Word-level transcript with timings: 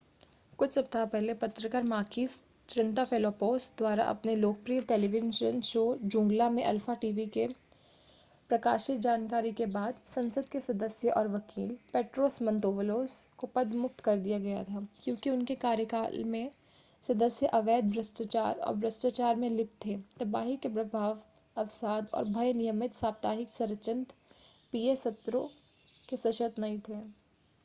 कुछ 0.59 0.71
सप्ताह 0.71 1.03
पहले 1.05 1.33
पत्रकार 1.33 1.83
माकीस 1.83 2.35
त्रिनताफेलोपोस 2.69 3.71
द्वारा 3.77 4.03
अपने 4.03 4.35
लोकप्रिय 4.35 4.81
टेलीविजन 4.81 5.59
शो 5.61 5.83
ज़ूंगला 6.05 6.47
में 6.49 6.63
अल्फा 6.63 6.93
टीवी 7.01 7.25
में 7.37 7.53
प्रकाशित 8.49 8.99
जानकारी 8.99 9.51
के 9.51 9.65
बाद 9.75 9.99
संसद 10.05 10.49
के 10.49 10.61
सदस्य 10.61 11.09
और 11.11 11.27
वकील 11.27 11.77
पेट्रोस 11.93 12.41
मंतौवलोस 12.41 13.25
को 13.37 13.47
पदमुक्त 13.47 13.99
कर 13.99 14.17
दिया 14.19 14.39
गया 14.39 14.63
था 14.63 14.85
क्योंकि 15.03 15.29
उनके 15.29 15.55
कार्यालय 15.57 16.23
के 16.23 16.49
सदस्य 17.03 17.47
अवैध 17.53 17.91
भ्रष्टाचार 17.91 18.59
और 18.59 18.75
भ्रष्टाचार 18.75 19.35
में 19.35 19.49
लिप्त 19.49 19.85
थे 19.85 19.97
तबाही 20.19 20.57
के 20.57 20.69
प्रभाव 20.69 21.21
अवसाद 21.55 22.09
और 22.13 22.25
भय 22.29 22.53
नियमित 22.53 22.93
साप्ताहिक 22.93 23.51
संरचित 23.51 24.13
पीए 24.73 24.95
सत्रों 24.97 25.47
के 26.09 26.17
सशर्त 26.17 26.59
नहीं 26.59 26.79
थे 26.79 26.93